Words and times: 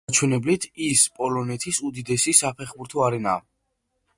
ამ 0.01 0.09
მაჩვენებლით 0.11 0.63
ის 0.85 1.03
პოლონეთის 1.19 1.81
უდიდესი 1.91 2.33
საფეხბურთო 2.41 3.05
არენაა. 3.11 3.45